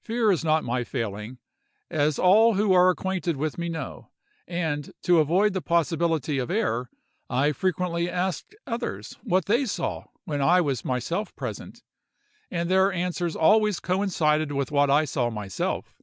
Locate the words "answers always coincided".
12.92-14.50